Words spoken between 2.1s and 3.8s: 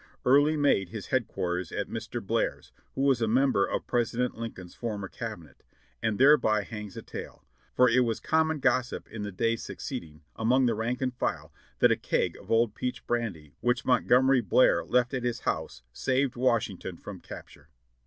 Blair's, who was a member